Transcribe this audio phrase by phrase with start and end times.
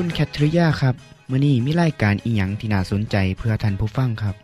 [0.00, 0.94] คุณแคทริยาครับ
[1.30, 4.34] มื้อนี้มีรายการอีหยังที่น่าสนใจเพื่อท่านผู้ฟังครับ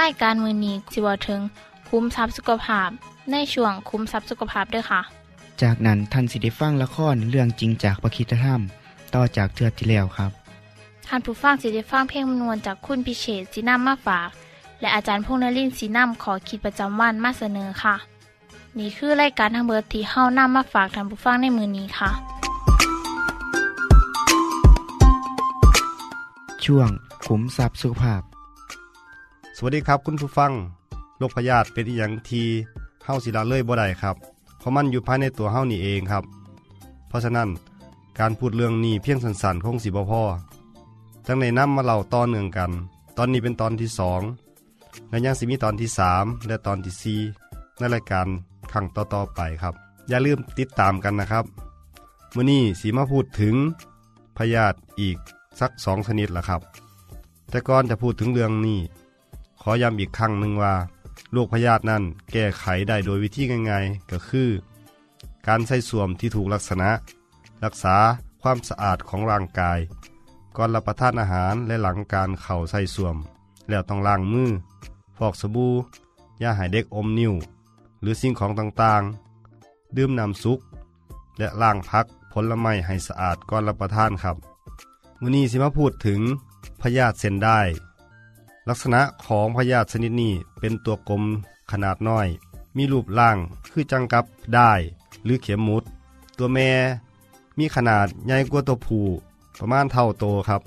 [0.00, 1.40] รายการมือนี้สิเวาถึง
[1.88, 2.90] คุ้มทรัพย์สุขภาพ
[3.30, 5.00] ในช่วงคุ้มทรัพย์สุขภาพด้วยค่ะ
[5.62, 8.60] จากนั้นท่านสิได้ฟังละครเรื่องจริงจากประคีตธรรม
[9.14, 10.30] ต่อจากเทือกที่แล้วครับ
[11.06, 14.28] ท่านผู้ฟังสิได้ฟังเพลงมนวนจากคุณพิเชษสีน้ำมาฝาก
[14.80, 17.94] และอาจารย์พงษ์นรินทร์สีน้ำขอขีดประจำวันมาเสนอค่ะ
[18.78, 22.37] นี่คือรายการทางเบอร์ที่เฮ้าน้ำมาฝากท่านผู้ฟังในมือนี้ค่ะ
[26.72, 26.90] ช่วง
[27.26, 28.22] ขุมทรัพย์สุขภาพ
[29.56, 30.52] สวัสดีครับคุณผู้ฟัง
[31.18, 32.46] โรคพยาธิเป็นอีหยังที่
[33.04, 34.16] เฮาสิละเลยบ่ได้ครับ
[34.58, 36.24] เพราะมันอยู่ภายในตัวเฮานี่เองครับ
[37.08, 37.48] เพราะฉะนั้น
[38.18, 40.22] การพูดเรื่องนี้เพียงสั้นๆคงสิบ่พอ
[41.26, 42.70] จังในน้ำมาเล่าต่อเนื่องกัน
[43.16, 44.20] ตอนนี้เป็นตอนที่สอง
[45.10, 47.20] และยังสิมีตอนที่สามและตอนที่สี่
[47.78, 48.26] ในรายการ
[48.72, 49.74] ครั้งต่อๆไปครับ
[50.08, 51.44] อย่าลืมติดตามกันนะครับ
[52.34, 53.54] มื้อนี้สิมาพูดถึง
[54.36, 55.18] พยาธิอีก
[55.60, 56.60] สักสองชนิดละครับ
[57.50, 58.80] แต่ก่อนจะพูดถึงเรื่องนี้
[59.60, 60.74] ขอย้ำอีกครั้งหนึ่งว่า
[61.32, 64.50] โรคพยาธินั้นแก้ไขได้โดยวิธีง่ายๆ ก็คือ
[65.46, 66.90] การใส่สวมที่ถูกลักษณะ
[67.64, 67.96] รักษา
[68.42, 69.78] ความสะอาดของร่างกาย
[70.56, 73.16] ก่อนรับประทานอาหารและหลังการเข่าใส่สวม
[73.68, 74.50] แล้วต้องล้างมือ
[75.18, 75.72] ฟอกสบู่
[76.42, 77.32] ยาให้เด็กอมนิ้ว
[78.00, 80.58] หรือสิ่งของต่างๆ ดื่มน้ำซุป
[81.38, 84.36] และล้างพักผลไม้ให้สะอาดก่อนรับประทานครับ
[85.22, 86.20] วันนี้สิมาพูดถึง
[86.80, 87.60] พยาธิเส้นได้
[88.68, 91.22] ลักษณะของพยาธิชนิดนี้เป็นตัวกลม
[91.70, 92.28] ขนาดน้อย
[92.76, 93.36] มีรูปร่าง
[93.72, 94.24] คือจังกับ
[94.54, 94.72] ได้
[95.24, 95.84] หรือเข็มมุด
[96.38, 96.70] ตัวแม่
[97.58, 99.04] มีขนาดใหญ่กว่าตัวผู้
[99.58, 100.62] ประมาณเท่าโตครับ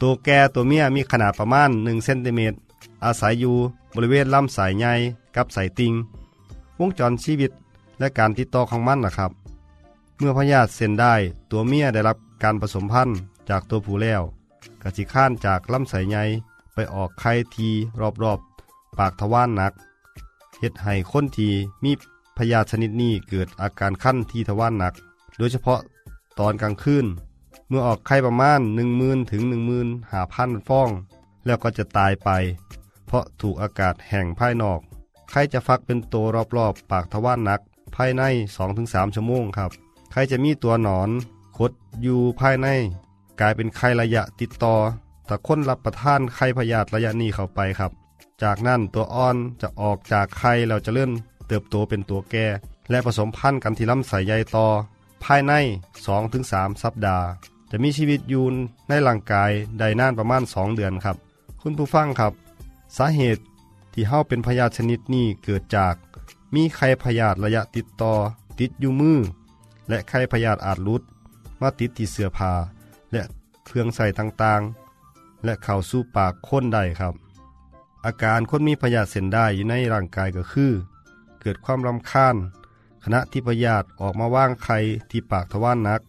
[0.00, 2.56] ตัวแก่ตัวเมียมีขนาดประมาณ1เซนติเมตร
[3.04, 3.54] อาศัยอยู่
[3.94, 4.92] บริเวณลำสายใหญ่
[5.36, 5.92] กับสายติง
[6.78, 7.52] วงจรชีวิต
[7.98, 9.30] และการติดต่อของมันนะครับ
[10.18, 11.14] เมื่อพยาธิเสนได้
[11.50, 13.16] ตัวเมียได้รับการผสมพันธุ์
[13.48, 14.22] จากตัวผู้แล้ว
[14.82, 16.24] กสิข้านจากลำไส้ใหญ่
[16.74, 17.68] ไปออกไข่ที
[18.22, 19.72] รอบๆ ปากทวารหนัก
[20.58, 21.48] เฮ็ดให้คนที
[21.84, 21.92] มี
[22.36, 24.94] พยาชนิดนี้เกิดอาการขั้นที่ทวารหนัก
[25.38, 25.80] โดยเฉพาะ
[26.38, 27.06] ตอนกลางคืน
[27.68, 30.88] เมื่อออกไข่ประมาณ1 0,000ถึง1 5 0 0 0ฟอง
[31.46, 32.28] แล้วก็จะตายไป
[33.06, 34.80] เพราะถูกอากาศแห้งภายนอก
[35.30, 36.24] ไข่จะฟักเป็นตัว
[36.56, 37.60] รอบๆ ปากทวารหนัก
[37.96, 38.22] ภายใน
[38.68, 39.70] 2-3 ชั่วโมงครับ
[40.12, 41.10] ไข่จะมีตัวหนอน
[41.58, 42.68] คดอยู่ภายใน
[43.42, 44.74] กลายเป็นไข้ระยะติดต่อ
[45.28, 47.92] ถ้าคนรับประทานไข้พยาธิระยะนี้เข้าไปครับ
[48.42, 51.10] จากนั้นตัวอ่อนจะออกจากไข่แล้วจะเลื่อน
[51.48, 52.46] เติบโตเป็นตัวแก่
[52.90, 54.66] และผสมพันธุ์กันที่ลำไส้ใหญ่ต่อ
[55.24, 55.52] ภายใน
[56.16, 57.26] 2-3 สัปดาห์
[57.70, 58.44] จะมีชีวิตอยู่
[58.88, 61.16] ในร่างกายได้นานประมาณ 2 เดือนครับ
[61.62, 62.32] คุณผู้ฟังครับ
[62.96, 63.42] สาเหตุ
[63.92, 65.94] ที่เฮาเป็นพยาธิชนิดนี้เกิดจาก
[66.54, 68.14] มีไข้พยาธิระยะติดต่อ
[68.60, 69.18] ติดอยู่มือ
[69.88, 71.02] และไข้พยาธิอาจลุด
[71.60, 72.52] มาติดที่เสื้อผ้า
[73.12, 73.22] และ
[73.66, 77.14] เครื่องใส่ต่างๆ และเข้าสู่ปากคนได้ครับ
[78.04, 80.72] อาการคนมีพยาธิเส้นได้อยู่ในร่างกายก็คือ
[81.40, 82.36] เกิดความรำคาญ
[83.04, 84.78] ขณะที่พยาธิออกมาว่างไข่
[85.10, 86.00] ที่ปากทวารหนัก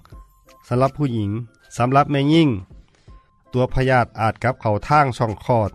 [0.67, 1.31] สำหรับผู้หญิง
[1.77, 2.49] สำหรับแม่ยิ่ง
[3.53, 5.71] ตัวพยาธิอาจกับเข้าทางช่องคลอด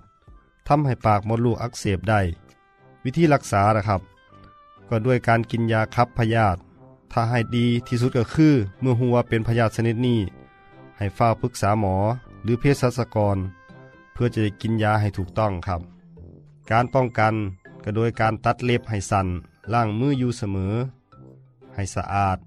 [0.69, 2.21] ทำให้ปากมดลูกอักเสบได้
[3.05, 4.01] วิธีรักษานะครับ
[4.89, 6.59] ก็ด้วยการกินยาคับพยาธิ
[7.13, 10.21] ถ้าให้ดีที่สุดก็คือ เมื่อหัวเป็นพยาธิชนิดนี้
[10.99, 11.97] ให้ฝ้าปรึกษาหมอ
[12.43, 13.37] หรือเภสัชกร
[14.13, 15.81] เพื่อจะได้กินยาให้ถูกต้องครับ
[16.71, 17.35] การป้องกัน
[17.85, 19.27] ก็โดยการตัดเล็บให้สั้น
[19.73, 20.75] ล้างมืออยู่เสมอ
[21.75, 22.39] ให้สะอาด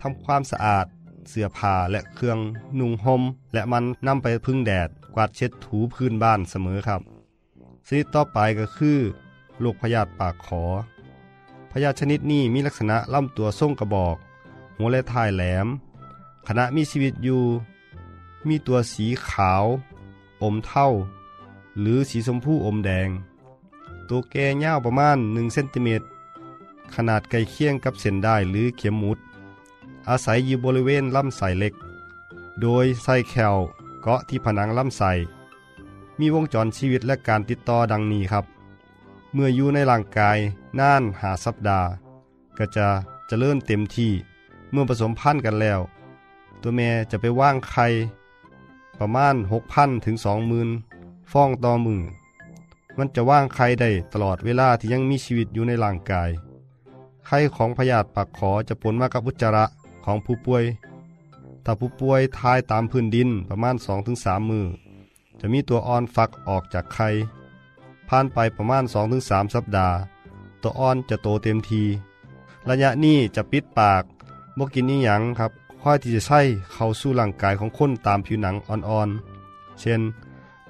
[0.00, 0.86] ทำความสะอาด
[1.28, 2.38] เสื้อผ้าและเครื่อง
[2.78, 3.22] นุ่งห่ม
[3.54, 7.00] และมันนำไปพึ่งแดดกวาดเช็ดถูพื้นบ้านเสมอครับ
[7.86, 8.98] ชนิดต่อไปก็คือ
[9.60, 10.62] โรคพยาธิปากขอ
[11.70, 14.16] พยาธิชนิดนี้มีลักษณะลำตัวทรงกระบอก
[14.78, 15.66] หัวและท้ายแหลม
[16.46, 17.42] ขณะมีชีวิตอยู่
[18.48, 19.64] มีตัวสีขาว
[20.42, 20.88] อมเท่า
[21.80, 23.08] หรือสีชมพูอมแดง
[24.08, 26.06] ตัวแก่ยาวประมาณ1เซนติเมตร
[26.94, 29.18] ขนาดใกล้เคียงกับเส้นได้หรือเข็มมุด
[30.08, 31.74] อาศัยอยู่บริเวณลำไส้เล็ก
[32.60, 33.56] โดยไส้แคล
[34.02, 35.12] เกาะที่ผนังลำไส้
[36.18, 38.44] มีวงจรชีวิตและการติดต่อดังนี้ครับ
[39.32, 40.38] เมื่ออยู่ในร่างกาย
[40.78, 41.88] นานหาสัปดาห์
[42.58, 42.86] ก็จะ
[43.26, 44.12] เจริญเต็มที่
[44.70, 45.80] เมื่อผสมพันธุ์กันแล้ว
[46.62, 47.86] ตัวแม่จะไปว่างไข่
[48.98, 49.34] ประมาณ
[49.70, 50.16] 6,000 ถึง
[50.74, 52.02] 20,000 ฟองต่อมือ
[52.98, 56.30] มันจะว่างไข่ได้ตลอดเวลาที่ยังมีชีวิตอยู่ในร่างกาย
[57.26, 59.64] ไข่ของพยาธิปากขอจะปนมากับอุจจาระ
[60.04, 60.64] ของผู้ป่วย
[61.64, 63.76] ถ้าผู้ป่วยทายตามพื้นดินประมาณ
[64.12, 64.66] 2-3 มือ
[65.40, 67.08] จะมีตัวอ่อนฟักออกจากไข่
[68.08, 68.84] ผ่านไปประมาณ
[69.18, 69.96] 2-3 สัปดาห์
[70.62, 71.82] ตัวอ่อนจะโตเต็มที
[72.68, 74.02] ระยะนี้จะปิดปาก
[74.58, 75.52] บ่กินนี่หยังครับ
[75.86, 76.40] ค่อยที่จะใช้
[76.72, 80.00] เข้าสู่ร่างกายของคนตามผิวหนังอ่อนๆ เช่น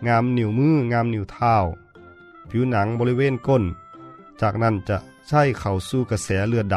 [0.06, 1.54] งามนิ้วมืองามนิ้วเท้า
[2.50, 3.64] ผิวหนังบริเวณก้น
[4.40, 4.96] จากนั้นจะ
[5.28, 6.76] ใช้เข้าสู่กระแสเลือดด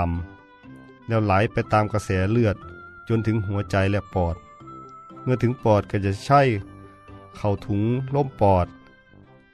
[0.54, 2.56] ำแล้วไหลไปตามกระแสเลือด
[3.08, 4.36] จนถึงหัวใจและปอด
[5.24, 6.42] เมื่อถึงปอดก็จะใช้
[7.38, 7.82] เข้าถุง
[8.16, 8.68] ล้มปอด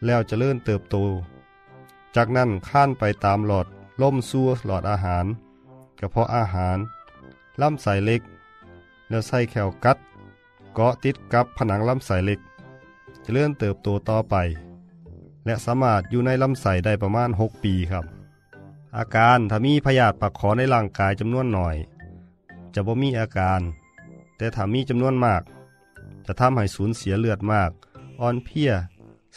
[0.05, 0.95] แล้วจะเริ่มเติบโต
[2.15, 3.67] จากนั้นข้านไปตามหลอด
[4.01, 5.25] ล่มซัวหลอดอาหาร
[5.99, 6.77] กระเพาะอาหาร
[7.61, 8.21] ลำไส้เล็ก
[9.13, 9.97] แล้วไส้แขวกัด
[10.73, 12.39] เกาะติดกับผนังลำไส้เล็ก
[13.23, 14.35] จะเลื่อนเติบโตต่อไป
[15.45, 18.05] และสามารถอยู่ในลำไส้ได้ประมาณ 6 ปีครับ
[18.97, 21.75] อาการถ้ามีพยาธิปากขอในร่างกายจำนวนหน่อย
[22.73, 23.61] จะบ่มีอาการ
[24.37, 25.43] แต่ถ้ามีจำนวนมาก
[26.25, 27.71] จะทำให้สูญเสียเลือดมาก
[28.19, 28.71] อ่อนเพลีย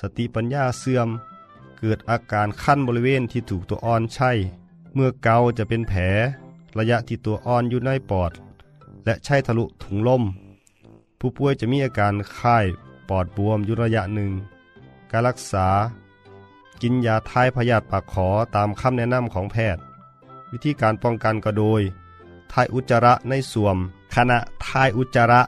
[0.00, 1.08] สติปัญญาเสื่อม
[1.78, 4.32] เกิดอาการคั้นบริเวณที่ถูกตัวอ่อนใช่
[4.94, 6.00] เมื่อเกาจะเป็นแผล
[6.78, 8.32] ระยะที่ตัวอ่อนอยู่ในปอด
[9.06, 10.22] และใช่ทะลุถุงลม
[11.18, 12.64] ผู้ป่วยจะมีอาการคาย
[13.08, 14.30] ปอดบวมอยู่ระยะหนึ่ง
[15.10, 15.68] การรักษา
[16.82, 19.82] กินยาทายพยาธิปากขอตามคำแนะนำของแพทย์
[20.50, 21.82] วิธีการป้องกันก็โดย
[22.52, 23.76] ทายอุจจาระในสวม
[24.14, 25.42] ขณะทายอุจจาระ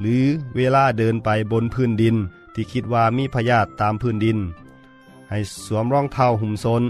[0.00, 0.24] หรือ
[0.56, 2.16] เวลาเดินไปบนพื้นดิน
[2.54, 4.38] ที่คิดว่ามีพยาธิตามพื้นดิน
[5.28, 6.82] ให้สวมรองเท้าหุ้มซน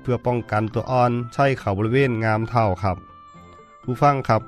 [0.00, 2.96] เพื่อป้องกันตัวอ่อนใช้เข่าบริเวณงามเท้าครับ
[3.82, 4.42] ผู้ฟังครับ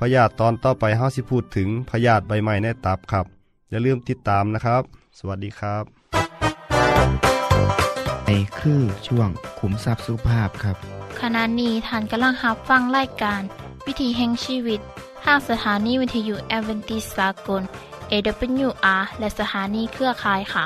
[0.00, 3.26] พยาธิตอนต่อไปเฮาสิพูดถึงพยาธิใบไม้ในตับครับ
[3.70, 4.82] อย่าลืมติดตามนะครับ
[5.18, 5.84] สวัสดีครับ
[8.24, 10.76] ในคือช่วงขุมทรัพย์สุภาพครับ
[11.20, 13.40] ขณะนี้ท่านกำลังรับฟังรายการ
[13.86, 14.80] วิถีแห่งชีวิต
[15.24, 17.62] ทางสถานีวิทยุแอเวนติสากล
[18.10, 20.64] AWR และสถานีเครือข่ายค่ะ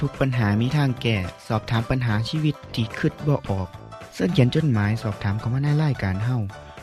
[0.00, 1.16] ทุกปัญหามีทางแก้
[1.48, 3.68] สอบถามปัญหาชีวิตที่คิดบ่ออก
[4.12, 6.38] เสื้อเขียนจดหมายสอบถามเขามาในรายการเฮา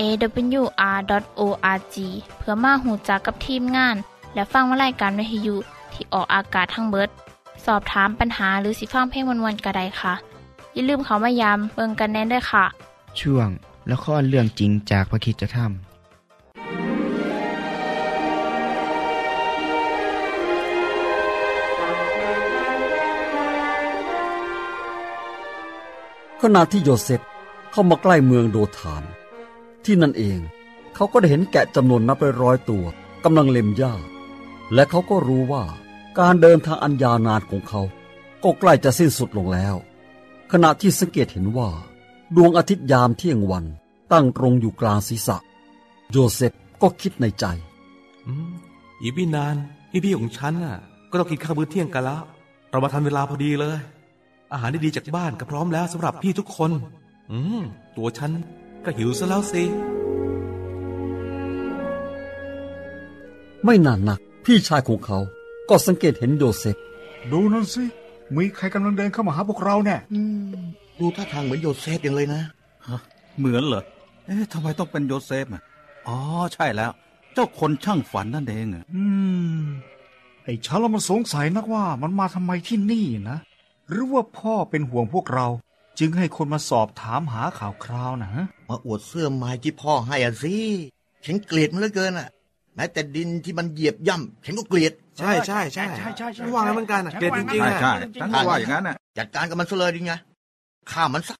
[0.00, 1.96] awr.org
[2.38, 3.96] เพื่อมาหูจักกับทีมงาน
[4.34, 5.56] และฟังวารายการวิทยุ
[5.92, 7.08] ที่ออกอากาศทั้งเบิด
[7.66, 10.14] สอบถามปัญหาหรือสิฟังเพลงวันๆกระไดค่ะ
[10.74, 12.64] อย่าลืมเขามายามเบิงกันแน่นด้วยค่ะ
[13.20, 13.48] ช่วง
[13.86, 15.86] และข้อเรื่องจริงจากพระคิดจะทำ
[26.42, 27.20] ขณะที่โยเซฟ
[27.72, 29.02] เข้ามาใกล้เมืองโดธาน
[29.86, 30.38] ที่นั่นเอง
[30.94, 32.84] เขาก็ได้เห็นแกะจำนวนนับร้อยตัว
[33.24, 33.94] กำลังเล็มหญ้า
[34.74, 35.64] และเขาก็รู้ว่า
[36.18, 37.80] การเดินทางอันยาวนานของเขา
[38.42, 39.74] ก็ใกล้จะสิ้นสุดลงแล้ว
[40.52, 41.70] ขณะที่สังเกตเห็นว่า
[42.36, 43.64] ดวงอาทิตย์ยามเที่ยงวัน
[44.12, 45.36] ตั้งตรงอยู่กลางศีรษะ
[46.10, 46.52] โยเซฟ
[46.82, 47.44] ก็คิดในใจ
[48.26, 48.52] อืม
[49.00, 49.56] อีกไม่นาน
[49.90, 50.76] พี่พี่ของฉันน่ะ
[51.10, 52.22] ก็ต้องกินข้าวมื้อเที่ยงกันแล้ว
[52.70, 53.78] เรามาทันเวลาพอดีเลย
[54.52, 56.70] อาหารดีๆจากบ้านก็พร้อมแล้วสำหรับพี่ทุกคน
[57.30, 57.62] อืม
[57.96, 58.32] ตัวฉัน
[58.86, 59.62] ก็หิวซะแล้วสิ
[63.64, 65.18] ไม่นานนัก พี่ชายของเขา
[65.68, 66.76] ก็สังเกตเห็นโยเซฟ
[67.32, 67.84] ดูนั่นสิ
[68.36, 70.00] มีใครกำลังเดินเข้ามาหาพวกเราเนี่ย
[71.00, 72.40] ดูท่าทางเหมือนโยเซฟอย่างเลยนะ
[73.38, 73.82] เหมือนเหรอ
[74.26, 75.62] เอ๊ะทำไมต้องเป็นโยเซฟอะ
[76.08, 76.18] อ๋อ
[76.54, 76.90] ใช่แล้ว
[77.34, 79.04] เจ้าคนช่างฝันนั่นเองอะอื
[79.60, 79.64] ม
[80.44, 83.38] ไอ้ฉันเรามันสงสัยนักว่ามันมาทำไมที่นี่นะ
[83.90, 85.46] หรือว่าพ่อเป็นห่วงพวกเรา
[85.98, 90.56] จึงให้คนมาสอบถามหาข่าวคราวนะฮะมาอวดเสื้อไม้ที่พ่อให้อะสิ
[91.24, 92.28] ฉันเกลียดมันเหลือเกินอะ
[92.74, 100.14] แม้แต่ดินที่มันเหยียบย่ำฉันก็เกลียดใช่ใช่ใช่ใช่ใช่ใช่ว่างั้นเหมือนกันอะเด็ดจริงใช่ๆอะใช่ฉันก็ว่าอย่างนั้นน่ะจัดการกับมันซะเลยดิไง
[100.90, 101.34] ฆ่ามันซะ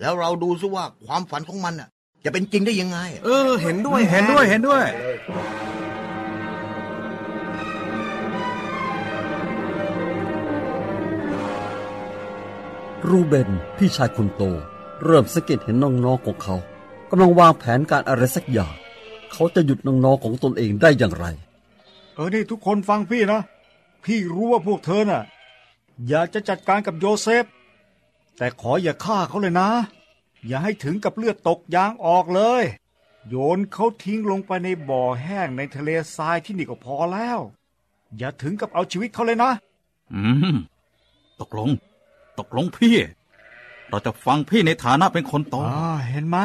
[0.00, 1.88] แล้วเราดูซิว่าความฝันของมันอะ
[2.24, 4.84] จะเป็นจริงได้ยังไง เออ เห็นด้วยเห็นด้วยเห็นด้วย
[13.08, 14.42] รูเบนพี่ชายคนโต
[15.04, 16.56] เริ่มสังเกตเห็นน้องๆของเขา
[17.10, 18.74] กำลังวางแผนการอะไรสักอย่าง
[19.32, 21.26] เขาจะหยุดน้องๆของตนเองได้อย่างไร
[22.14, 23.40] เออนี่ทุกคนฟังพี่นะ
[24.04, 25.22] พี่รู้ว่าพวกเธอน่ะ
[26.08, 27.44] อยากจะจัดการกับโยเซฟ
[28.38, 29.68] แต่ขออย่าฆ่าเขาเลยนะ
[30.46, 32.64] อย่าให้ถึงกับเลือดตกยางออกเลย
[33.28, 37.38] โยนเขาทิ้งลงไปในบ่อแห้งในทะเลทรายที่นี่ก็พอแล้ว
[38.18, 39.50] อย่าถึงกับเอาชีวิตเขาเลยนะ
[40.14, 40.22] อื
[40.54, 40.56] ม
[41.40, 41.70] ตกลง
[42.38, 42.96] ตกลงพี่
[43.88, 46.38] เราจะฟังพี่ในฐานะเป็นคนโตอ่าเห็นไหม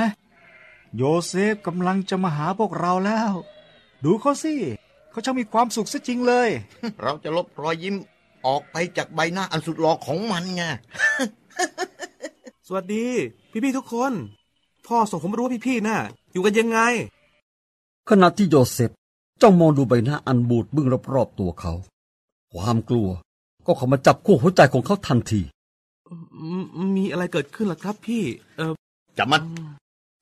[0.98, 3.32] โยเซฟกำลังจะมาหาพวกเราแล้ว
[4.04, 4.54] ดูเขาสิ
[5.12, 6.50] เขาช่างมีความสุขซะจริงเลย
[7.02, 7.96] เราจะลบรอยยิ้ม
[8.46, 10.64] ออกไปจากใบหน้าอันสุดหล่อของมันไง
[12.68, 13.06] สวัสดี
[13.64, 14.14] พี่ๆทุกคน
[14.88, 15.98] พ่อส่งผมมารู้ว่าพี่ๆน่ะ
[16.32, 16.80] อยู่กันยังไง
[18.10, 18.92] ขณะที่โยเซฟ
[19.42, 21.74] จ้องมองดูใบหน้าอันบูดบึ้งรอบๆตัวเขา
[22.54, 23.10] ความกลัว
[23.66, 25.42] ก็เข้ามาจับขั้วหัวใจของเขาทันที
[26.86, 28.24] มมีอะไรเกิดขึ้นล่ะครับพี่
[28.58, 28.72] เออ
[29.18, 29.42] จับมัน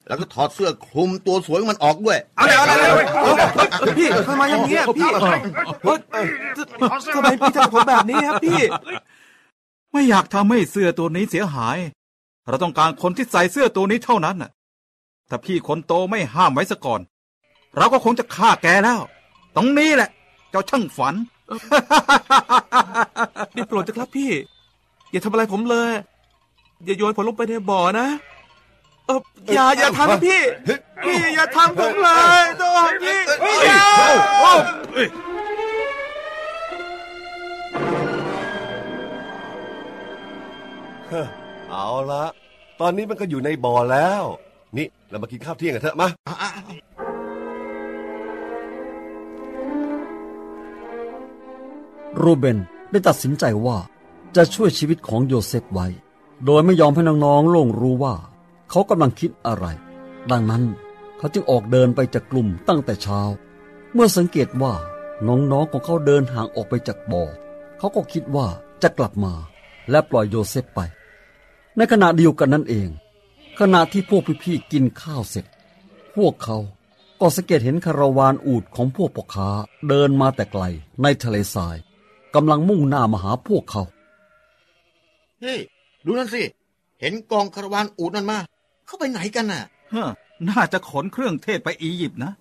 [0.08, 5.10] แล้วก็ถอดเสื้อคลุมตัวสวยของมันออกด้วยอะไรอะไรอะไรพี่ทำไมอย่างเงี้ยพี่
[5.84, 6.00] เฮ้ย
[7.16, 8.62] ทำไมพี่ทำกับผมแบบนี้ครับพี่
[9.92, 11.78] ไม่อยากทำให้เสื้อตัวนี้เสียหาย
[12.50, 14.52] เราต้องการคนที่ใส่เสื้อตัวนี้เท่านั้นน่ะ
[15.30, 17.02] ถ้าพี่คนโตไม่ห้ามไว้ซะก่อน
[17.78, 19.00] เราก็คงจะฆ่าแกแล้ว
[19.56, 20.10] ตรงนี้แหละ
[20.50, 21.16] เจ้าช่างฝัน
[23.54, 24.32] ได้โปรดเถอะครับพี่
[25.16, 25.92] อย่าทำอะไรผมเลย
[26.86, 28.08] อย่าโยนผมลงไปในบ่อนะ
[29.08, 29.20] เออ
[29.54, 30.42] อย่าอย่าทำนะพี่
[31.06, 33.20] พี่อย่าทำผมเลยต้องพี่
[33.68, 33.86] อย่า
[41.70, 42.24] เอาละ
[42.82, 44.24] ตอนนี้มันก็อยู่ในบ่อแล้ว
[44.78, 46.08] นี่เรามากินข้าวเที่ยงกันเถอะมา
[52.22, 52.58] รูเบน
[52.92, 53.78] ได้ตัดสินใจว่า
[54.36, 55.88] จะช่วยชีวิตของโยเซฟไว้
[56.46, 58.16] โดยไม่ยอมให้น้องๆล่วงรู้ว่า
[58.70, 59.66] เขากำลังคิดอะไร
[60.32, 60.64] ดังนั้น
[61.18, 63.22] เขาจึงออกเดินไปจากกลุ่มตั้งแต่เช้า
[63.94, 64.74] เมื่อสังเกตว่า
[65.28, 67.24] น้องๆของเขาเดินห่างออกไปจากบ่อ
[67.78, 68.48] เขาก็คิดว่า
[68.82, 69.34] จะกลับมา
[69.90, 70.80] และปล่อยโยเซฟไป
[71.78, 72.90] ในขณะเดียวกันนั่นเอง
[73.60, 75.46] ขณะที่พวกพี่ๆกินข้าวเสร็จ
[76.16, 76.58] พวกเขา
[77.22, 79.50] ก็สังเกตเห็นคาราวานอูฐของพวกพ่อค้า
[79.88, 80.64] เดินมาแต่ไกล
[81.02, 81.78] ในทะเลทราย
[82.36, 83.84] กำลังมุ่งหน้ามาหาพวกเขา
[85.42, 85.60] เฮ้ย
[86.06, 86.44] ดูนั่นสิ
[87.02, 88.40] เห็นกองคาราวานอูดนั่นมา
[88.86, 90.10] เข้าไปไหนกันน่ะเฮ้อ
[90.50, 92.32] น่าจะขนเครื่องเทศไปอียิปต์นะ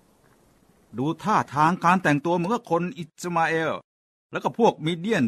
[0.97, 3.71] ดูท่าทางการแต่งตัวเหมือนกับคนอิสมาเอล
[4.31, 5.25] แล้วก็พวกมีเดียน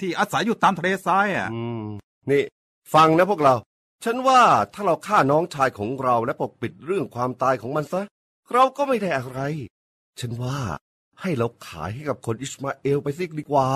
[0.00, 1.82] ที่อาศัยอยู่ตามทะเลทรายอะอืม
[2.30, 2.42] นี่
[2.94, 3.54] ฟังนะพวกเรา
[4.04, 4.42] ฉันว่า
[4.74, 8.02] ถ้าเราฆ่าน้องชายของเราและปกปิดเรื่องความตายของมันซะ
[8.52, 9.40] เราก็ไม่ได้อะไร
[10.20, 10.58] ฉันว่า
[11.20, 13.66] ให้เราขายให้กับคนอิสมาเอลไปสิดีกว่า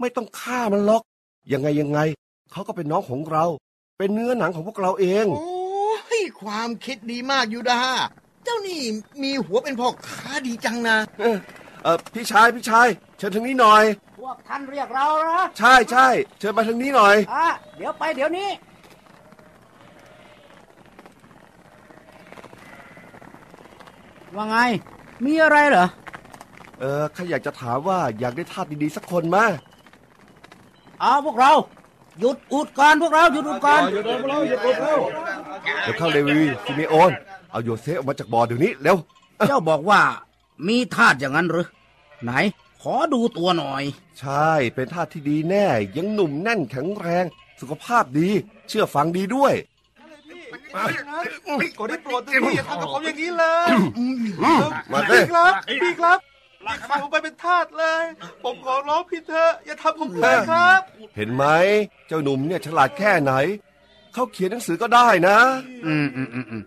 [0.00, 1.02] ไม่ต้องฆ่ามันหรอก
[1.52, 1.98] ยังไงยังไง
[2.52, 3.44] เขาก็เป็นน้องของเรา
[3.98, 7.80] เป็นเนื้อหนังของพวกเราเอง โอ้ยความคิดดีมากยูดา
[8.44, 8.80] เจ้านี่
[9.22, 11.36] มีหัวเป็นพ่อค้าดีจังนะ เออ
[11.82, 12.86] เออพี่ชายพี่ชาย
[13.18, 13.84] เชิญทางนี้หน่อย
[14.20, 16.06] พวกท่านเรียกเราเหรอใช่ใช่
[16.38, 18.48] เชิญมาทางนี้หน่อย อะเดี๋ยวไปเดี๋ยวนี้
[24.36, 24.58] ว่าไง
[25.24, 25.86] มีอะไรเหรอ
[26.80, 29.44] เออข้าอยากจะถามว่าอยากได้ทาสดีๆสักคนมา
[31.00, 31.52] เอาพวกเรา
[32.20, 34.02] หยุดอูฐก่อนพวกเราหยุดอูฐก่อนเดี๋ย
[35.92, 37.10] วเข้าเลวีซิเมโอน
[37.50, 38.96] เอาโยเซฟออกมาจากบ่อเดี๋ยวนี้เร็ว
[39.46, 40.00] เจ้าบอกว่า
[40.68, 41.66] มีทาสอย่างนั้นหรือ
[42.22, 42.32] ไหน
[42.82, 43.82] ขอดูตัวหน่อย
[44.20, 47.24] ใช่เป็นทาสที่ดีแน่ ยังหนุ่มแน่นแข็งแรง
[47.60, 48.28] สุขภาพดี
[48.68, 49.54] เชื่อฟังดีด้วย
[51.78, 53.68] ก็ได้โปรดเถอะพี่อย่าทำกับผมอย่างนี้เลย
[54.92, 56.37] มาเต้พี่ครับพี่ครับอย่าขาย
[57.00, 58.02] ผมไปเป็นทาสเลย
[58.44, 60.80] ผมขอร้องพี่เถอะอย่าทำผมเลยครับ
[61.16, 61.44] เห็นไหม
[62.08, 63.32] เจ้าหนุ่มเนี่ยฉลาดแค่ไหน
[64.14, 65.38] เขาเขียนหนังสือก็ได้นะ
[65.86, 66.62] อืมอืมอืมอืม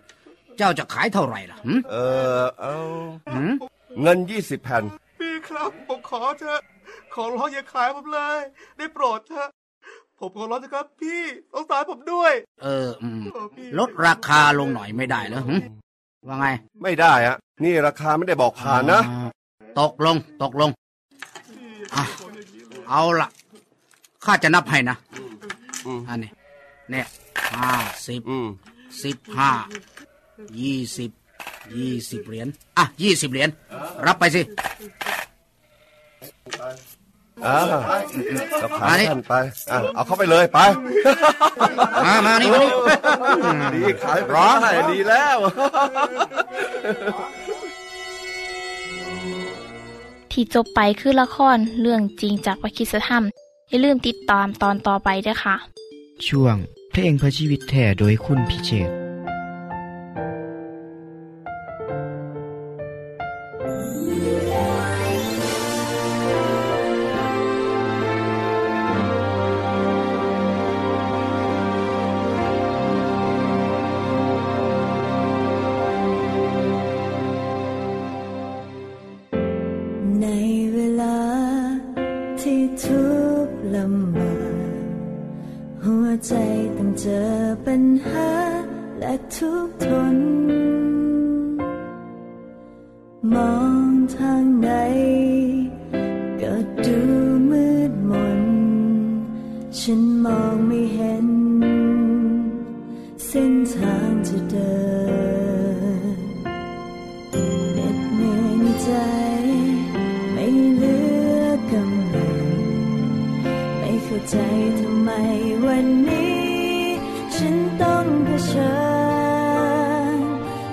[0.58, 1.96] เจ้าจะขายเท่าไหร่ล่ะหึเอ
[2.42, 2.78] อเอา
[3.34, 3.42] หึ
[4.02, 4.84] เงินยี่สิบแผ่น
[5.20, 6.62] พี่ครับ ผมขอเถอะ
[7.14, 8.40] ขอร้องอย่าขายผมเลย
[8.78, 9.50] ได้โปรดเถอะ
[10.20, 11.22] ผมขอร้องเถอะครับ พี่
[11.54, 13.22] สงสารผมด้วยเอออืม
[13.80, 15.56] ลดราคาลงหน่อยไม่ได้เหรอหึ
[16.28, 16.48] ว่าไง
[16.84, 19.28] ไม่ได้อะนี่ราคาไม่ได้บอกผ่านนะอ่า
[19.80, 20.70] ตกลง ตกลง
[21.96, 21.98] อ
[22.90, 23.28] เอาละ
[24.24, 24.96] ข้าจะนับให้นะ
[26.08, 26.32] อันนี้
[26.92, 27.06] เนี่ย
[27.56, 27.72] ห้า
[28.08, 28.22] สิบ
[29.04, 29.52] สิบห้า
[30.62, 31.12] ยี่สิบ
[31.78, 32.48] ยี่สิบเหรียญ
[32.78, 33.50] อะยี่สิบเหรียญ
[34.06, 34.42] รับไปสิ
[37.46, 37.58] อ่า
[38.82, 39.00] ขาย
[39.30, 39.34] ไป
[39.72, 40.60] อ่าเอาเข้าไปเลยไป
[42.06, 42.72] มามานี่มานี่
[43.76, 44.58] ดีขายร้อน
[44.92, 45.38] ดีแล้ว
[50.32, 53.24] ที่จบไปคือละครเรื่องจริงจากพระคิสธรรม
[53.70, 55.56] อย่าลืมติดตามตอนต่อไปด้วยค่ะ
[56.28, 56.56] ช่วง
[56.92, 59.01] เพลงเพื่อชีวิตแท่โดยคุณพิเชษ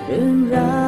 [0.08, 0.87] 仍然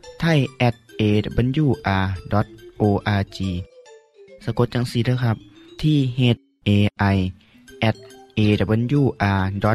[0.21, 1.77] ไทย at awr.org
[4.43, 5.37] สะกดจังสีนะครับ
[5.81, 6.19] ที่ h
[6.67, 6.69] a
[7.15, 7.17] i
[7.89, 7.97] at
[8.39, 9.65] awr.org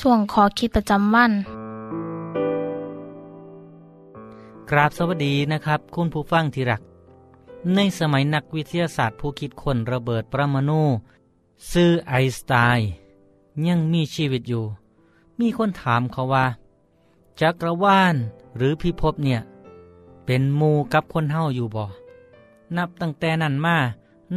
[0.00, 1.32] ส่วนขอคิดประจำวัน
[4.70, 6.82] กราบสวัสดีนะครับ คุณผู้ฟังที่รัก
[7.74, 10.82] ในสมัยนักวิทยาศาสตร์ผู้คิดค้นระเบิดปรมาณู
[11.72, 12.88] ซื่อไอน์สไตน์
[13.68, 14.64] ยังมีชีวิตอยู่
[15.40, 16.46] มีคนถามเขาว่า
[17.40, 18.14] จักรวาล
[18.56, 19.40] หรือพิภพเนี่ย
[20.26, 21.84] เป็นมูกับคนเฮาอยู่บ่
[22.76, 23.76] นับตั้งแต่นั้นมา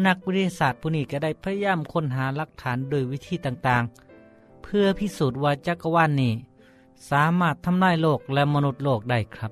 [0.06, 6.34] นักวิทยาศาสตร์ผู้นี้ก็ได้พยายามค้นหาหลักฐานโดยวิธีต่างๆ เพื่อพิสูจน์ว่าจักรวาลนี้
[7.10, 9.52] สามารถทำลายโลกและมนุษย์โลกได้ครับ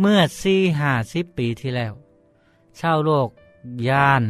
[0.00, 1.92] เมื่อสี่ห้าสิบปีที่แล้ว
[2.80, 3.28] ชาวโลก
[3.88, 4.24] ย่าน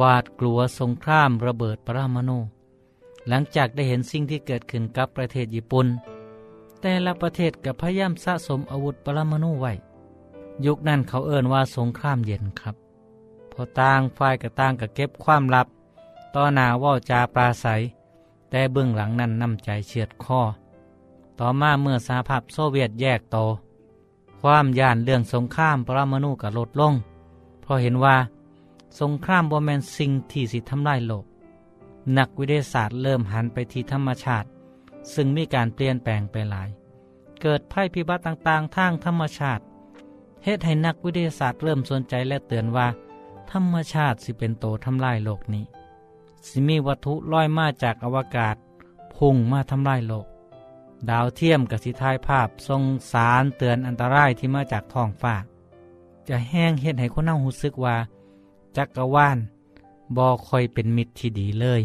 [0.00, 2.38] วาดกลัวสงครามระเบิดปรมาณู
[3.28, 5.86] หลังจากได้เห็นสิ่งที่เกิดขึ้นกับประเทศญี่ปุ่น
[6.80, 9.72] แต่ละประเทศกับพยายามสะสมอาวุธปรมาณูไว้
[10.66, 12.76] ยุคนั้นเขาเอ่นว่าสงครามเย็นครับ
[13.52, 15.66] พอต่างฝ่ายกับต่างกับเก็บความลับ
[16.34, 17.80] ต่อหน้าว่าจาปราศัย
[18.50, 20.40] แต่เบื้องหลังนั้นนำใจเฉียดคอ
[21.38, 23.36] ต่อมาเมื่อสหภาพโซเวียตแยกโต
[24.40, 26.94] ความย่านเรื่องสงครามปรมาณูก็ลดลง
[27.62, 28.16] เพราะเห็นว่า
[29.00, 31.24] สงครามบ่แมนสิ่งที่สิทำลายโลก
[32.16, 34.48] นักวิทยาศาสตร์เริ่มหันไปที่ธรรมชาติ
[35.14, 36.68] ซึ่งมีการเปลี่ยนแปลงไปหลาย
[37.40, 39.62] เกิดภัยพิบัติต่างๆ ทางธรรมชาติ
[40.44, 42.88] เหตุให้นักวิทยาศาสตร์เริ่มสนใจและเตือนว่า
[43.52, 45.64] ธรรมชาติสิเป็นโตทำลายโลกนี้
[46.46, 48.56] สิมีวัตถุลอยมาจากอวกาศ
[49.16, 50.26] พุ่งมาทำลายโลก
[51.10, 52.82] ดาวเทียมกับสิทายภาพทรง
[53.12, 55.34] สารเตือนอันตรายที่มาจากท้องฟ้า
[56.28, 57.96] จะแห้งเห็นให้คนเน่าหูซึกว่า
[58.76, 59.38] จักรวาล
[60.16, 61.82] บอคอยเป็นมิตรที่ดีเลย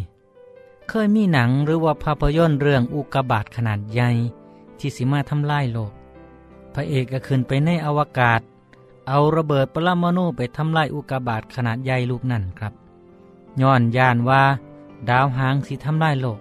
[0.89, 4.09] เคยมีหนังหรือว่าภาพยนตร์เรื่องอุกกาบาตขนาดใหญ่
[4.79, 5.91] ที่สิมาทำลายโลก
[6.73, 8.41] พระเอกก็ขึ้นไปในอวกาศ
[9.07, 12.73] เอาระเบิดปรมาณูไปทำลายอุกกาบาตขนาดใหญ่ลูกนั่นครับ
[13.61, 14.43] ย้อนยานว่า
[15.09, 16.39] ดาวหางสิทำลายโลก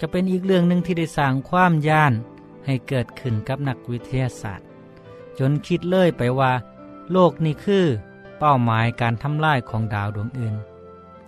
[0.00, 2.12] จะเป็นอีกเรื่องหนึ่งที่ได้สร้างความย่าน
[2.66, 4.66] ให้เกิดขึ้นกับนักวิทยาศาสตร์
[5.38, 6.52] จนคิดเลยไปว่า
[7.12, 7.86] โลกนี่คือ
[8.38, 10.54] เป้าหมายการทำลายของดาวดวงอื่น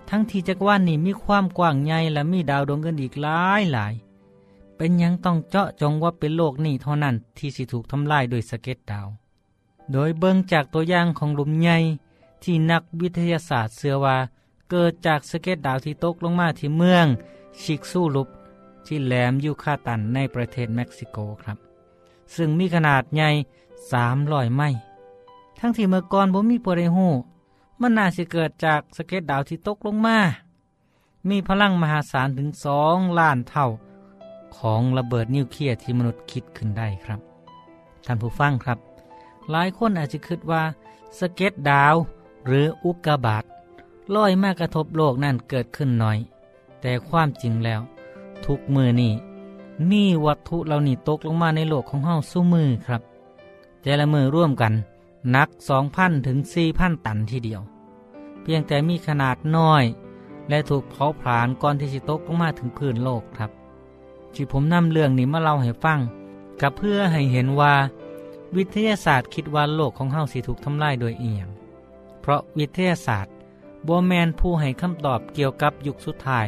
[0.09, 3.93] ทั้งที่จักรวาลนี้มีความกว้างใหญ่และมีดาวดวงอื่นอีกหลายหลาย
[4.77, 9.07] เป็นยังต้องเจาะจงว่าเป็นโลกนี้เท่านั้นที่สิถูกทำลายโดยสเก็ดดาว
[9.91, 11.77] โดยเบิ่งจากตัวอย่างของหลุมใหญ่
[12.43, 14.17] ที่นักวิทยาศาสตร์เชื่อว่า
[14.69, 17.07] เกิดจากสเก็ดดาวที่ตกลงมาที่เมือง
[17.61, 18.27] ชิกซูลุป
[18.85, 21.57] ที่แหลมยูคาตันในประเทศเม็กซิโกครับ
[22.35, 23.29] ซึ่งมีขนาดใหญ่
[23.93, 24.79] 300ไมล์
[25.59, 27.07] ทั้งที่เมื่อก่อนบ่มีปริหู
[27.81, 30.17] มันน่าจะเกิดจากสะเก็ดดาวที่ตกลงมา
[31.29, 33.67] มีพลังมหาศาลถึงสองล้านเท่า
[34.57, 37.19] ของระเบิดนิวเคลียร์ที่มนุษย์คิดขึ้นได้ครับ
[38.05, 38.79] ท่านผู้ฟังครับ
[39.51, 40.63] หลายคนอาจจะคิดว่า
[41.19, 41.95] สะเก็ดดาว
[42.45, 43.43] หรืออุกกาบาต
[44.15, 46.17] ลอยมากระทบโลกนั่นเกิดขึ้นน้อย
[46.81, 47.81] แต่ความจริงแล้ว
[48.45, 49.13] ทุกมือนี่
[49.89, 53.01] มีวัตถุเหล่านี้ตกลงมาในโลกของเฮาสู้มือครับ
[53.81, 54.73] แต่ละมือร่วมกัน
[55.33, 55.49] นัก
[55.87, 56.37] 2,000 ถึง
[56.71, 57.61] 4,000 ตันทีเดียว
[58.41, 59.83] เพียงแต่มีขนาดน้อย
[60.49, 63.51] และถูกเผาผลาญก่อนที่จะตกลงมาถึงพื้นโลกครับ
[64.33, 65.99] ที่ผมนำเรื่องนี้มาเล่าให้ฟัง
[66.61, 67.73] กับเพื่อให้เห็นว่า
[68.55, 71.47] วิทยาศาสตร์คิดว่าโลกของเฮาสิถูกทำลายโดยเอียง
[72.21, 73.33] เพราะวิทยาศาสตร์
[73.87, 76.45] บแมนผู้ให้คำตอบเกี่ยวกับยุคสุดท้าย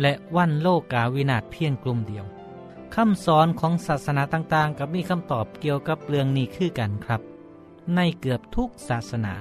[0.00, 2.24] และวันโลกาวินาศเพียงกลุ่มเดียว
[2.94, 7.20] คำสอนของศาสนาต่างๆ กับมีคำตอบเกี่ยวกับเรื่องนี้คือกันครับ
[7.96, 9.34] ในเกือบทุกศาสนา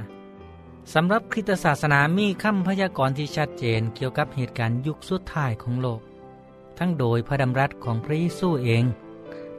[0.94, 6.02] สำหรับคริสตศาสนามีคำพยากรณ์ที่ชัดเจนเกี่ยวกับเหตุการณ์ยุคสุดท้ายของโลก
[6.78, 8.84] ทั้งโดยพระดำรัสของพระเยซูเอง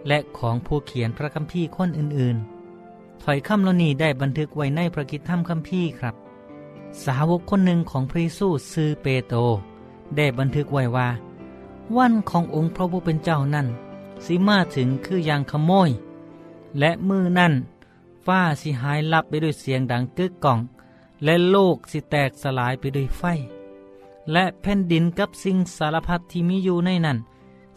[0.06, 6.14] และของผู้เขียนพระคัมภีร์คนอื่นๆ ถอยคำเหล่านี้ได้บันทึกไว้ในพระกิตธรรมคัมภีร์ครับ
[7.04, 9.38] สาวกคนหนึ่งของพระเยซูซือเปโตร
[10.16, 11.08] ได้บันทึกไว้ว่า
[11.96, 13.66] วันขององค์พระผู้เป็นเจ้านั่น
[14.24, 15.90] สิมาถึงคืออย่างขโมย
[16.78, 17.52] และมือนั่น
[18.26, 20.58] ฟ้าสิหายลับไปด้วยเสียงดังกึกก้อง
[21.24, 23.22] และโลกสิแตกสลายไปด้วยไฟ
[24.32, 27.18] และแผ่นดินกับสิ่งสารพัดที่มีอยู่ในนั้น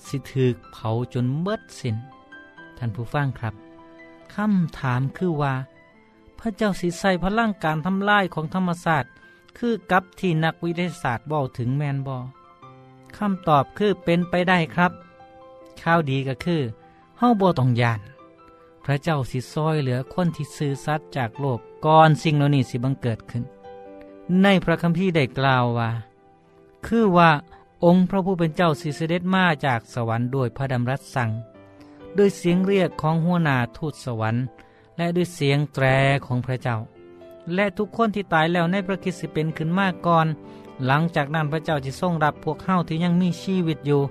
[0.05, 1.95] สิถือเผาจนเบิดสิน้น
[2.77, 3.53] ท่านผู้ฟังครับ
[4.33, 5.53] คำถามคือว่า
[6.39, 9.11] พระเจ้าสิใส่พลังการทำลายของธรรมศาสตร์
[9.57, 12.17] คือกับที่นักวิทยาศาสตร์บอกถึงแมนบอ
[13.17, 14.91] คำตอบคือเป็นไปได้ครับ
[15.81, 16.61] ข้าวดีก็คือ
[17.17, 17.99] เฮาบ่ต้องยาน
[18.85, 23.43] พระเจ้าสิซอยเหลือคนที่ซื่อสัตย์จากโลกก่อนสิ่งเหล่านี้สิบังเกิดขึ้น
[24.43, 25.89] ในพระคัมภีร์ได้กล่าวว่า
[26.85, 27.31] คือว่า
[27.85, 31.29] องค์พระผู้เป็นเจ้าสิเสด็จมาจากสวรรค์โดยพระดำรัสสั่ง
[32.17, 34.43] ด้วยเสียงเรียกของหัวหน้าทูตสวรรค์
[34.97, 35.85] และด้วยเสียงแตร
[36.25, 36.77] ของพระเจ้า
[37.53, 40.27] และทุกคนที่ตายแล้วในพระคิดสิเป็นขึ้นมาก่อน
[40.85, 44.01] หลังจากนั้นพระเจ้าจะทรงรับพวกเฮาที่ยังมีชีวิตอยู่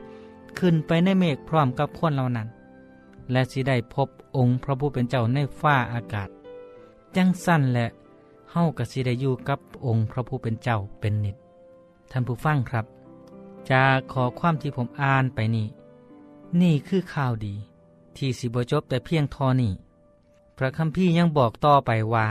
[0.59, 2.49] ขึ้นไปในเมฆพร้อมกับคนเหล่านั้น
[3.31, 6.29] และสิได้พบองค์พระผู้เป็นเจ้าในฟ้าอากาศ
[7.17, 7.87] จังสั้นแหละ
[8.51, 11.37] เฮาก็สิได้อยู่กับองค์พระผู้เป็นเจ้าเป็นนิด
[12.11, 12.87] ท่านผู้ฟังครับ
[13.71, 15.67] จากขอความที่ผมอ่านไปนี่
[16.61, 17.55] นี่คือข่าวดี
[18.17, 19.73] ที่สิบจบแต่เพียงทอนี่
[20.57, 22.27] พระคัมภีร์ยังบอกต่อไปว่า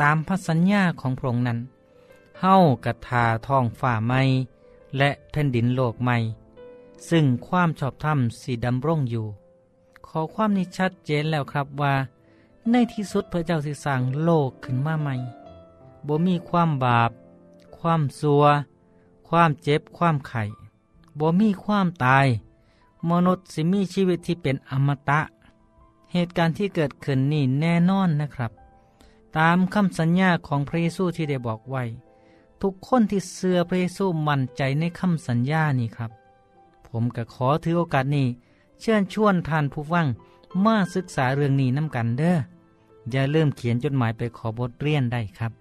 [0.00, 1.58] ตามพระสัญญาของพระองค์นั้น
[2.40, 4.22] เฮ้ากระทาท้องฝ่าไม้
[4.98, 6.16] และแผ่นดินโลกใหม่
[7.10, 9.26] ซึ่งความชอบธรรมสีดำร่งอยู่
[10.18, 11.94] อความนี้ชัดเจนแล้วครับว่า
[12.70, 15.14] ในที่สุดพระเจ้าสิสร้างโลกขึ้นมาใหม่
[16.06, 17.10] บ่มีความบาป
[17.78, 18.44] ความซัว
[19.28, 20.44] ความเจ็บ ความไข่
[21.18, 22.26] บ่มีความตาย
[23.10, 25.20] มนุษย์สิมีชีวิตที่เป็นอมตะ
[26.12, 28.52] เหตุการณ์ที่เกิดขึ้นนี่แน่นอนนะครับ
[29.38, 31.82] ตามคำสัญญาของพระเยซูที่ได้บอกไว้
[32.62, 36.10] ทุกคนที่เสื่อพระเยซูมั่นใจในคำสัญญานี่ครับ
[36.88, 38.26] ผมก็ขอถือโอกาสนี้
[38.80, 40.06] เชิญชวนท่านผู้ฟัง
[40.64, 42.36] มาศึกษาเรื่องนี้น้ำกันเด้อ
[43.10, 45.52] อย่าเริ่มเขียนจดหมายไปขอบทเรียนได้ครับ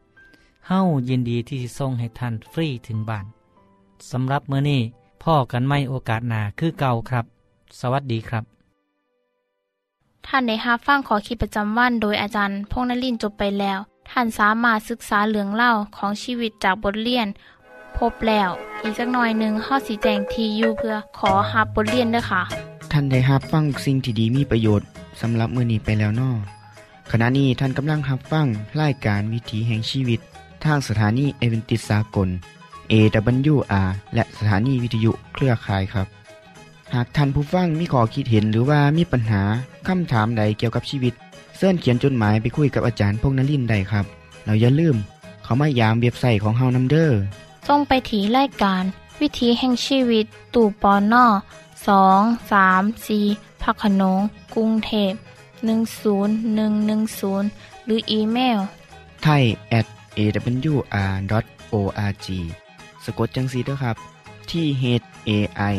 [0.67, 3.25] เฮ้ายินดีที่ส่งให้ท่านฟรีถึงบ้าน
[4.11, 4.81] สำหรับเมื่อนี้
[5.23, 7.25] พ่อกันไม่โอกาสหนาคือเก่าครับ
[7.79, 8.43] สวัสดีครับ
[10.27, 17.27] ท่านได้รับฟังขอคิดประจำวันโดยอาจารย์พงนลินจบไปแล้ว ท่านสามารถศึกษาเหลืองเล่าของชีวิตจากบทเรียน
[17.97, 18.49] พบแล้ว
[18.81, 22.43] อีกสักหน่อยหนึ่งข้อสีแจงทียูเพื่อขอฮับบทเรียนด้วยค่ะ
[22.97, 24.87] ท่านได้รับฟังสิ่งที่ดีมีประโยชน์
[25.21, 26.31] สำหรับมือนี้ไปแล้วนอ
[27.11, 28.47] ขณะนี้ท่านกำลังรับฟัง
[28.81, 30.19] รายการวิถีแห่งชีวิต
[30.63, 32.29] ทางสถานีเอเวนติสากล
[32.91, 36.07] AWR และสถานีวิทยุเครือข่ายครับ
[36.93, 39.41] หากท่านผู้ฟังมีข้อคิดเห็นหรือว่ามีปัญหา
[39.87, 41.13] คำถามใดเกี่ยวกับชีวิต
[41.57, 44.05] เสินเขียนจดหมายไปคุยกับอาจารย์พงนลินได้ครับ
[44.45, 44.95] เราอย่าลืม
[45.43, 47.19] เขามายามเว็บไซต์ของเฮานัมเดอร์
[47.67, 48.83] ส่งไปถีรายการ
[49.21, 51.25] วิถีแห่งชีวิตตู่ปอนนอ
[51.87, 52.21] สอง
[52.51, 53.19] สามสี
[53.63, 54.19] พักขนง
[54.55, 55.13] กรุงเทพ
[55.65, 58.59] 10110 หรืออีเมล
[59.23, 59.43] ไทย
[59.79, 62.27] at awr.org
[63.03, 63.95] สะกดจังสีด้วยครับ
[64.51, 64.83] ที่ h
[65.29, 65.31] a
[65.73, 65.75] i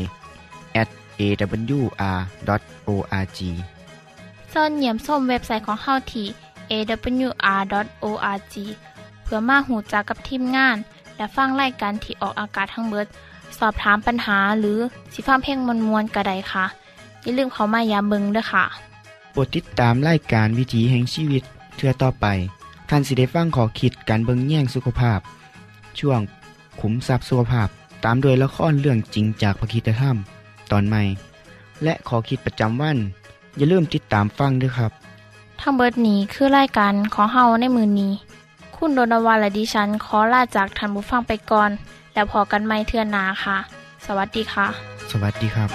[0.82, 0.88] at
[1.20, 3.38] awr.org
[4.52, 6.26] ส่วนเหยี่ยมส้มเว็บไซต์ของเฮาที่
[6.72, 8.54] awr.org
[9.22, 10.76] เพื่อมาหูจักกับทีมงาน
[11.16, 13.06] และฟังไล่กันที่ออกอากาศทั้งเบิด
[13.58, 14.78] สอบถามปัญหาหรือ
[15.12, 16.64] สิฟ้าเพ่งมวลมวลกระไดค่ะ
[17.22, 18.64] อย่าลืมเขามายามเบิงด้วยค่ะ
[19.32, 21.42] โปรดติดตามรายการวิถีแห่งชีวิต
[21.76, 22.26] เทือต่อไป
[22.88, 25.20] ท่านสิได้ฟังขอคิดการเบิงแย่งสุขภาพ
[25.98, 26.20] ช่วง
[26.80, 27.68] ขุมทรัพย์สุขภาพ
[28.04, 30.16] ตามโดยละครเรื่องจริงจากพระคีตธรรม
[30.70, 31.02] ตอนใหม่
[31.82, 32.98] และขอคิดประจำวัน
[33.56, 34.92] อย่าลืมติดตามฟังด้วยครับ
[35.60, 38.12] ทั้งเบิดนี้คือรายการของเฮาในมือนี้
[38.76, 41.70] คุณโดนวาและดิฉันขอลาจากทันบุฟังไปก่อน
[42.16, 43.56] แล้วพอกันไม่เทื่อนนาค่ะ
[44.06, 44.66] สวัสดีค่ะ
[45.12, 45.70] สวัสดีครับ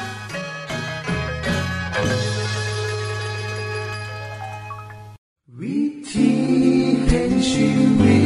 [5.60, 5.80] วิ
[6.12, 6.32] ธี
[7.08, 7.68] แห่งชี
[8.00, 8.21] วิต